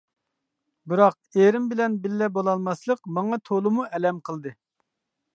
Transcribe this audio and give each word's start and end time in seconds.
بىراق، 0.91 1.17
ئېرىم 1.41 1.67
بىلەن 1.73 1.97
بىللە 2.05 2.29
بولالماسلىق 2.37 3.03
ماڭا 3.17 3.39
تولىمۇ 3.49 3.85
ئەلەم 3.91 4.23
قىلدى. 4.31 4.55